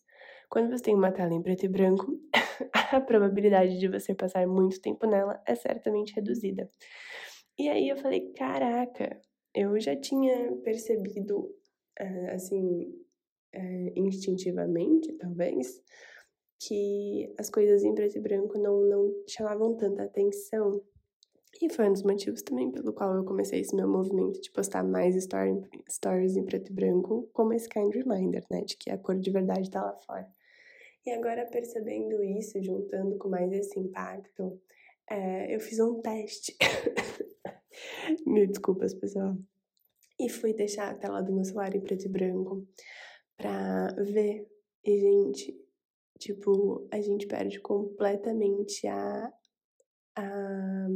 Quando 0.49 0.69
você 0.69 0.83
tem 0.83 0.95
uma 0.95 1.11
tela 1.11 1.33
em 1.33 1.41
preto 1.41 1.65
e 1.65 1.67
branco, 1.67 2.05
a 2.93 3.01
probabilidade 3.01 3.77
de 3.77 3.87
você 3.89 4.15
passar 4.15 4.47
muito 4.47 4.79
tempo 4.79 5.05
nela 5.05 5.41
é 5.45 5.55
certamente 5.55 6.13
reduzida. 6.15 6.69
E 7.59 7.67
aí 7.67 7.89
eu 7.89 7.97
falei: 7.97 8.31
caraca, 8.33 9.19
eu 9.53 9.77
já 9.79 9.95
tinha 9.95 10.55
percebido, 10.63 11.53
eh, 11.99 12.31
assim, 12.33 12.93
é, 13.57 13.93
instintivamente, 13.95 15.11
talvez, 15.13 15.81
que 16.59 17.33
as 17.37 17.49
coisas 17.49 17.83
em 17.83 17.93
preto 17.93 18.17
e 18.17 18.21
branco 18.21 18.57
não, 18.59 18.81
não 18.81 19.23
chamavam 19.27 19.75
tanta 19.75 20.03
atenção. 20.03 20.83
E 21.59 21.69
foi 21.73 21.89
um 21.89 21.93
dos 21.93 22.03
motivos 22.03 22.43
também 22.43 22.71
pelo 22.71 22.93
qual 22.93 23.15
eu 23.15 23.25
comecei 23.25 23.61
esse 23.61 23.75
meu 23.75 23.87
movimento 23.87 24.39
de 24.39 24.51
postar 24.51 24.83
mais 24.83 25.15
story, 25.15 25.59
stories 25.89 26.35
em 26.35 26.45
preto 26.45 26.71
e 26.71 26.73
branco, 26.73 27.27
como 27.33 27.53
esse 27.53 27.67
kind 27.67 27.91
reminder, 27.93 28.43
né, 28.51 28.61
de 28.61 28.77
que 28.77 28.91
a 28.91 28.97
cor 28.97 29.17
de 29.17 29.31
verdade 29.31 29.71
tá 29.71 29.83
lá 29.83 29.95
fora. 30.05 30.27
E 31.03 31.11
agora, 31.11 31.47
percebendo 31.47 32.21
isso, 32.21 32.61
juntando 32.61 33.17
com 33.17 33.29
mais 33.29 33.51
esse 33.51 33.79
impacto, 33.79 34.61
é, 35.09 35.55
eu 35.55 35.59
fiz 35.59 35.79
um 35.79 35.99
teste. 36.01 36.55
Mil 38.27 38.45
desculpas, 38.45 38.93
pessoal. 38.93 39.35
E 40.19 40.29
fui 40.29 40.53
deixar 40.53 40.89
a 40.91 40.95
tela 40.95 41.21
do 41.21 41.33
meu 41.33 41.45
celular 41.45 41.73
em 41.73 41.81
preto 41.81 42.05
e 42.05 42.09
branco 42.09 42.67
pra 43.37 43.93
ver. 43.97 44.47
E, 44.83 44.99
gente, 44.99 45.55
tipo, 46.19 46.87
a 46.91 46.99
gente 46.99 47.27
perde 47.27 47.59
completamente 47.59 48.87
a, 48.87 49.33
a, 50.15 50.87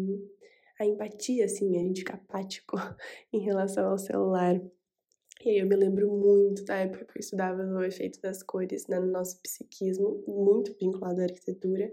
a 0.80 0.86
empatia, 0.86 1.46
assim, 1.46 1.78
a 1.78 1.82
gente 1.82 2.00
fica 2.00 2.16
apático 2.16 2.76
em 3.32 3.40
relação 3.40 3.90
ao 3.90 3.98
celular. 3.98 4.60
E 5.44 5.50
aí 5.50 5.60
eu 5.60 5.68
me 5.68 5.76
lembro 5.76 6.10
muito 6.10 6.64
da 6.66 6.78
época 6.78 7.06
que 7.06 7.18
eu 7.18 7.20
estudava 7.20 7.64
o 7.64 7.84
efeito 7.84 8.20
das 8.22 8.44
cores 8.44 8.88
né, 8.88 9.00
no 9.00 9.12
nosso 9.12 9.42
psiquismo, 9.42 10.24
muito 10.28 10.76
vinculado 10.80 11.22
à 11.22 11.24
arquitetura, 11.24 11.92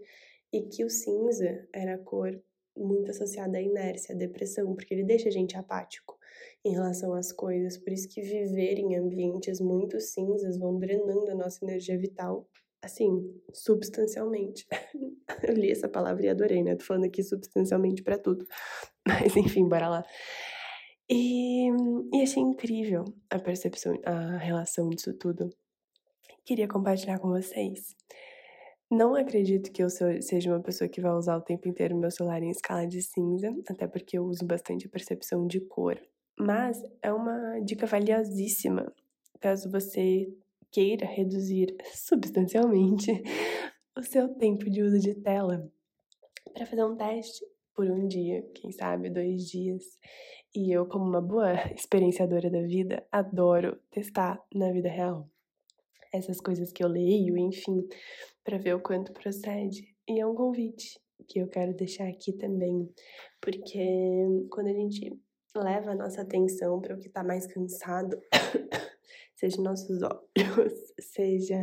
e 0.53 0.63
que 0.63 0.85
o 0.85 0.91
cinza 0.91 1.67
era 1.73 1.95
a 1.95 1.99
cor 1.99 2.39
muito 2.77 3.11
associada 3.11 3.59
à 3.59 3.61
inércia, 3.61 4.15
à 4.15 4.19
depressão, 4.19 4.75
porque 4.75 4.95
ele 4.95 5.05
deixa 5.05 5.29
a 5.29 5.33
gente 5.33 5.57
apático 5.57 6.18
em 6.65 6.73
relação 6.73 7.15
às 7.15 7.33
coisas. 7.33 7.79
Por 7.79 7.93
isso 7.93 8.09
que 8.09 8.21
viver 8.21 8.79
em 8.79 8.97
ambientes 8.97 9.61
muito 9.61 10.01
cinzas 10.01 10.59
vão 10.59 10.79
drenando 10.79 11.31
a 11.31 11.35
nossa 11.35 11.65
energia 11.65 11.99
vital, 11.99 12.49
assim, 12.83 13.09
substancialmente. 13.53 14.67
Eu 15.43 15.55
li 15.55 15.71
essa 15.71 15.89
palavra 15.89 16.27
e 16.27 16.29
adorei, 16.29 16.63
né? 16.63 16.77
Tô 16.77 16.85
falando 16.85 17.05
aqui 17.05 17.23
substancialmente 17.23 18.03
para 18.03 18.19
tudo. 18.19 18.47
Mas 19.07 19.37
enfim, 19.37 19.69
bora 19.69 19.89
lá. 19.89 20.05
E, 21.11 21.69
e 22.13 22.23
achei 22.23 22.43
incrível 22.43 23.05
a 23.31 23.39
percepção, 23.39 23.99
a 24.05 24.37
relação 24.37 24.91
disso 24.91 25.15
tudo. 25.15 25.49
Queria 26.45 26.69
compartilhar 26.69 27.19
com 27.19 27.29
vocês. 27.29 27.97
Não 28.91 29.15
acredito 29.15 29.71
que 29.71 29.83
eu 29.83 29.89
seja 29.91 30.51
uma 30.51 30.63
pessoa 30.63 30.89
que 30.89 31.01
vai 31.01 31.13
usar 31.13 31.37
o 31.37 31.43
tempo 31.43 31.69
inteiro 31.69 31.97
meu 31.97 32.11
celular 32.11 32.43
em 32.43 32.51
escala 32.51 32.87
de 32.87 33.03
cinza, 33.03 33.55
até 33.69 33.87
porque 33.87 34.17
eu 34.17 34.25
uso 34.25 34.47
bastante 34.47 34.87
a 34.87 34.91
percepção 34.91 35.47
de 35.47 35.61
cor. 35.61 36.01
Mas 36.39 36.81
é 37.03 37.13
uma 37.13 37.61
dica 37.61 37.87
valiosíssima 37.87 38.93
caso 39.41 39.71
você 39.71 40.33
queira 40.71 41.07
reduzir 41.07 41.77
substancialmente 41.95 43.11
o 43.97 44.03
seu 44.03 44.29
tempo 44.35 44.69
de 44.71 44.83
uso 44.83 44.99
de 44.99 45.15
tela 45.15 45.71
para 46.53 46.67
fazer 46.67 46.85
um 46.85 46.97
teste 46.97 47.45
por 47.75 47.87
um 47.87 48.07
dia, 48.07 48.43
quem 48.55 48.73
sabe 48.73 49.11
dois 49.11 49.45
dias. 49.45 49.83
E 50.55 50.73
eu, 50.73 50.87
como 50.87 51.05
uma 51.05 51.21
boa 51.21 51.53
experienciadora 51.73 52.51
da 52.51 52.63
vida, 52.63 53.07
adoro 53.13 53.79
testar 53.91 54.43
na 54.53 54.73
vida 54.73 54.89
real 54.89 55.29
essas 56.13 56.41
coisas 56.41 56.73
que 56.73 56.83
eu 56.83 56.89
leio, 56.89 57.37
enfim, 57.37 57.87
para 58.43 58.59
ver 58.59 58.75
o 58.75 58.81
quanto 58.81 59.13
procede. 59.13 59.95
E 60.09 60.19
é 60.19 60.27
um 60.27 60.35
convite 60.35 60.99
que 61.29 61.39
eu 61.39 61.49
quero 61.49 61.75
deixar 61.75 62.09
aqui 62.09 62.33
também, 62.33 62.89
porque 63.41 63.87
quando 64.51 64.69
a 64.69 64.73
gente 64.73 65.13
leva 65.55 65.93
a 65.93 65.95
nossa 65.95 66.23
atenção 66.23 66.81
para 66.81 66.95
o 66.95 66.99
que 66.99 67.09
está 67.09 67.23
mais 67.23 67.47
cansado, 67.47 68.21
seja 69.37 69.61
nossos 69.63 70.01
olhos, 70.03 70.93
seja 71.01 71.59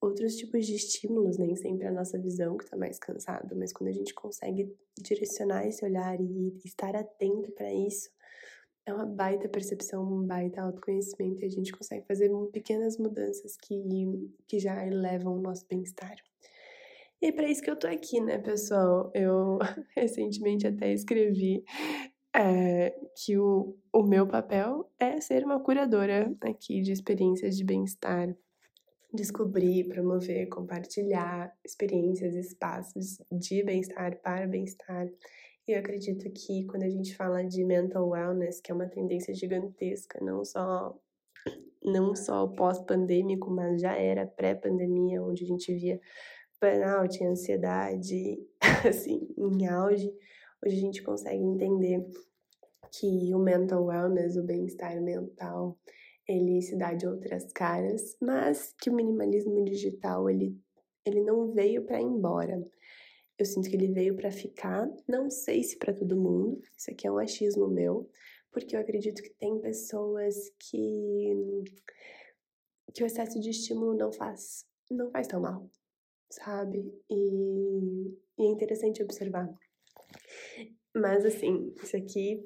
outros 0.00 0.36
tipos 0.36 0.66
de 0.66 0.74
estímulos, 0.74 1.38
nem 1.38 1.54
sempre 1.54 1.86
a 1.86 1.92
nossa 1.92 2.18
visão 2.18 2.56
que 2.56 2.64
está 2.64 2.76
mais 2.76 2.98
cansada, 2.98 3.54
mas 3.54 3.72
quando 3.72 3.88
a 3.88 3.92
gente 3.92 4.12
consegue 4.12 4.74
direcionar 4.98 5.66
esse 5.66 5.84
olhar 5.84 6.20
e 6.20 6.58
estar 6.64 6.96
atento 6.96 7.52
para 7.52 7.72
isso, 7.72 8.10
é 8.84 8.92
uma 8.92 9.06
baita 9.06 9.48
percepção, 9.48 10.02
um 10.02 10.26
baita 10.26 10.60
autoconhecimento 10.60 11.42
e 11.42 11.46
a 11.46 11.50
gente 11.50 11.72
consegue 11.72 12.04
fazer 12.04 12.30
pequenas 12.52 12.98
mudanças 12.98 13.56
que, 13.56 13.80
que 14.48 14.58
já 14.58 14.84
elevam 14.84 15.38
o 15.38 15.40
nosso 15.40 15.64
bem-estar. 15.68 16.16
E 17.20 17.26
é 17.26 17.32
para 17.32 17.48
isso 17.48 17.62
que 17.62 17.70
eu 17.70 17.78
tô 17.78 17.86
aqui, 17.86 18.20
né, 18.20 18.38
pessoal? 18.38 19.12
Eu 19.14 19.58
recentemente 19.96 20.66
até 20.66 20.92
escrevi 20.92 21.64
é, 22.34 22.94
que 23.16 23.36
o, 23.36 23.76
o 23.92 24.02
meu 24.02 24.26
papel 24.26 24.90
é 24.98 25.20
ser 25.20 25.44
uma 25.44 25.60
curadora 25.60 26.34
aqui 26.40 26.80
de 26.80 26.92
experiências 26.92 27.56
de 27.56 27.64
bem-estar, 27.64 28.34
descobrir, 29.12 29.88
promover, 29.88 30.48
compartilhar 30.48 31.52
experiências, 31.64 32.34
espaços 32.34 33.18
de 33.30 33.62
bem-estar 33.62 34.18
para 34.22 34.46
bem-estar. 34.46 35.06
E 35.68 35.72
eu 35.72 35.78
acredito 35.78 36.30
que 36.30 36.64
quando 36.66 36.84
a 36.84 36.88
gente 36.88 37.14
fala 37.14 37.44
de 37.44 37.64
mental 37.64 38.08
wellness, 38.08 38.60
que 38.60 38.72
é 38.72 38.74
uma 38.74 38.88
tendência 38.88 39.34
gigantesca, 39.34 40.18
não 40.22 40.44
só 40.44 40.98
não 41.84 42.14
só 42.14 42.46
pós-pandêmico, 42.46 43.50
mas 43.50 43.80
já 43.80 43.96
era 43.96 44.24
pré-pandemia, 44.24 45.20
onde 45.22 45.44
a 45.44 45.46
gente 45.46 45.74
via 45.74 46.00
burnout, 46.60 47.22
ansiedade, 47.24 48.38
assim, 48.88 49.28
em 49.36 49.66
auge, 49.66 50.08
hoje 50.64 50.76
a 50.76 50.80
gente 50.80 51.02
consegue 51.02 51.42
entender 51.42 52.06
que 52.92 53.34
o 53.34 53.38
mental 53.38 53.84
wellness, 53.84 54.36
o 54.36 54.42
bem-estar 54.42 55.00
mental, 55.02 55.78
ele 56.28 56.60
se 56.62 56.76
dá 56.76 56.92
de 56.92 57.06
outras 57.06 57.52
caras, 57.52 58.16
mas 58.20 58.74
que 58.80 58.90
o 58.90 58.94
minimalismo 58.94 59.64
digital, 59.64 60.28
ele, 60.28 60.56
ele 61.04 61.20
não 61.22 61.52
veio 61.52 61.84
para 61.84 62.00
ir 62.00 62.04
embora. 62.04 62.62
Eu 63.38 63.46
sinto 63.46 63.68
que 63.68 63.76
ele 63.76 63.88
veio 63.88 64.14
para 64.14 64.30
ficar, 64.30 64.88
não 65.08 65.30
sei 65.30 65.62
se 65.62 65.78
para 65.78 65.92
todo 65.92 66.20
mundo, 66.20 66.60
isso 66.76 66.90
aqui 66.90 67.06
é 67.06 67.10
um 67.10 67.18
achismo 67.18 67.66
meu, 67.66 68.08
porque 68.52 68.76
eu 68.76 68.80
acredito 68.80 69.22
que 69.22 69.30
tem 69.30 69.58
pessoas 69.60 70.36
que 70.58 71.64
que 72.94 73.02
o 73.02 73.06
excesso 73.06 73.40
de 73.40 73.48
estímulo 73.48 73.94
não 73.94 74.12
faz 74.12 74.66
não 74.90 75.10
faz 75.10 75.26
tão 75.26 75.40
mal, 75.40 75.66
sabe? 76.30 76.84
E, 77.08 78.14
e 78.38 78.42
é 78.42 78.46
interessante 78.46 79.02
observar. 79.02 79.48
Mas 80.94 81.24
assim, 81.24 81.74
isso 81.82 81.96
aqui 81.96 82.42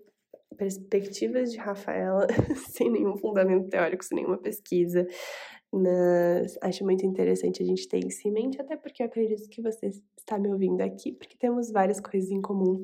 perspectivas 0.56 1.52
de 1.52 1.58
Rafaela 1.58 2.26
sem 2.70 2.90
nenhum 2.90 3.16
fundamento 3.16 3.68
teórico, 3.68 4.04
sem 4.04 4.16
nenhuma 4.16 4.38
pesquisa. 4.38 5.06
Mas 5.72 6.56
acho 6.62 6.84
muito 6.84 7.04
interessante 7.04 7.62
a 7.62 7.66
gente 7.66 7.88
ter 7.88 8.04
isso 8.04 8.26
em 8.26 8.32
mente, 8.32 8.60
até 8.60 8.76
porque 8.76 9.02
eu 9.02 9.06
acredito 9.06 9.48
que 9.48 9.60
você 9.60 9.90
está 10.16 10.38
me 10.38 10.50
ouvindo 10.50 10.80
aqui, 10.80 11.12
porque 11.12 11.36
temos 11.36 11.70
várias 11.70 12.00
coisas 12.00 12.30
em 12.30 12.40
comum. 12.40 12.82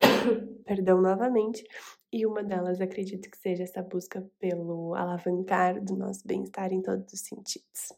Perdão 0.66 1.00
novamente. 1.00 1.64
E 2.12 2.26
uma 2.26 2.42
delas 2.42 2.80
acredito 2.80 3.30
que 3.30 3.38
seja 3.38 3.64
essa 3.64 3.82
busca 3.82 4.26
pelo 4.38 4.94
alavancar 4.94 5.82
do 5.82 5.96
nosso 5.96 6.26
bem-estar 6.26 6.72
em 6.72 6.82
todos 6.82 7.12
os 7.12 7.20
sentidos. 7.20 7.92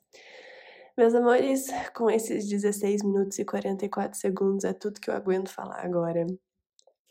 Meus 1.00 1.14
amores, 1.14 1.68
com 1.96 2.10
esses 2.10 2.46
16 2.46 3.02
minutos 3.02 3.38
e 3.38 3.44
44 3.46 4.20
segundos 4.20 4.64
é 4.64 4.74
tudo 4.74 5.00
que 5.00 5.08
eu 5.08 5.14
aguento 5.14 5.48
falar 5.48 5.82
agora. 5.82 6.26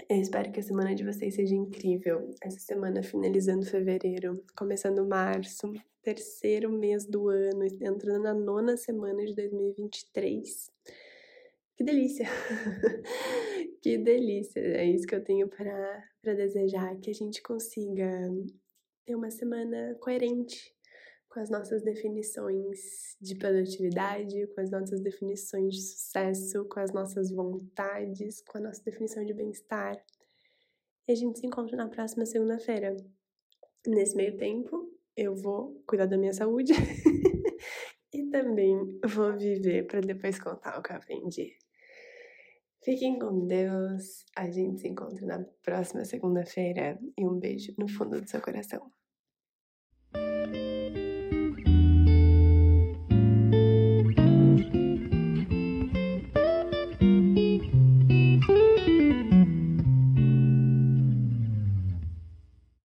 Eu 0.08 0.22
espero 0.22 0.52
que 0.52 0.60
a 0.60 0.64
semana 0.64 0.94
de 0.94 1.04
vocês 1.04 1.34
seja 1.34 1.56
incrível. 1.56 2.30
Essa 2.40 2.60
semana 2.60 3.02
finalizando 3.02 3.66
fevereiro, 3.66 4.46
começando 4.56 5.08
março, 5.08 5.74
terceiro 6.04 6.72
mês 6.72 7.08
do 7.08 7.30
ano, 7.30 7.66
entrando 7.66 8.22
na 8.22 8.34
nona 8.36 8.78
semana 8.78 9.26
de 9.26 9.34
2023. 9.34 10.72
Que 11.76 11.84
delícia! 11.84 12.28
que 13.82 13.98
delícia! 13.98 14.60
É 14.60 14.86
isso 14.86 15.08
que 15.08 15.16
eu 15.16 15.24
tenho 15.24 15.48
para 15.48 16.36
desejar: 16.36 16.96
que 16.98 17.10
a 17.10 17.16
gente 17.16 17.42
consiga 17.42 18.08
ter 19.04 19.16
uma 19.16 19.32
semana 19.32 19.98
coerente 20.00 20.78
com 21.30 21.40
as 21.40 21.50
nossas 21.50 21.84
definições 21.84 23.16
de 23.22 23.36
produtividade, 23.36 24.48
com 24.48 24.62
as 24.62 24.72
nossas 24.72 25.00
definições 25.00 25.76
de 25.76 25.82
sucesso, 25.82 26.66
com 26.66 26.80
as 26.80 26.92
nossas 26.92 27.32
vontades, 27.32 28.42
com 28.42 28.58
a 28.58 28.62
nossa 28.62 28.84
definição 28.84 29.24
de 29.24 29.34
bem-estar. 29.34 30.04
E 31.08 31.12
a 31.12 31.16
gente 31.16 31.40
se 31.40 31.46
encontra 31.46 31.78
na 31.78 31.88
próxima 31.88 32.26
segunda-feira. 32.26 32.96
Nesse 33.86 34.16
meio 34.16 34.36
tempo, 34.38 34.92
eu 35.16 35.36
vou 35.36 35.82
cuidar 35.88 36.08
da 36.08 36.18
minha 36.18 36.34
saúde 36.34 36.74
e 38.14 38.26
também 38.30 39.00
vou 39.08 39.38
viver 39.38 39.86
para 39.86 40.02
depois 40.02 40.40
contar 40.40 40.80
o 40.80 40.82
que 40.82 40.92
eu 40.92 40.98
aprendi. 40.98 41.56
Fiquem 42.84 43.20
com 43.20 43.46
Deus. 43.46 44.26
A 44.36 44.50
gente 44.50 44.82
se 44.82 44.88
encontra 44.88 45.26
na 45.26 45.46
próxima 45.62 46.04
segunda-feira 46.06 47.00
e 47.18 47.28
um 47.28 47.40
beijo 47.40 47.74
no 47.78 47.88
fundo 47.88 48.20
do 48.20 48.28
seu 48.28 48.42
coração. 48.42 48.92